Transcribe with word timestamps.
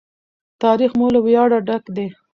تاریخ 0.63 0.91
مو 0.99 1.07
له 1.13 1.19
ویاړه 1.25 1.57
ډک 1.67 1.83
دی. 1.95 2.07